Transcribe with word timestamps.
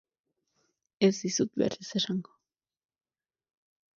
Ez 1.07 1.09
dizut 1.25 1.51
berriz 1.63 1.89
esango. 2.01 2.33